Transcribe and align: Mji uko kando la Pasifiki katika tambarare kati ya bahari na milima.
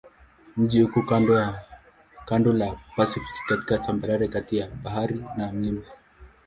Mji 0.57 0.83
uko 0.83 1.01
kando 2.25 2.53
la 2.53 2.77
Pasifiki 2.95 3.39
katika 3.49 3.77
tambarare 3.77 4.27
kati 4.27 4.57
ya 4.57 4.67
bahari 4.83 5.23
na 5.37 5.51
milima. 5.51 5.81